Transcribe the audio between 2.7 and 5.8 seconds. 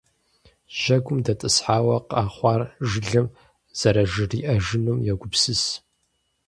жылэм зэражриӏэжынум йогупсыс.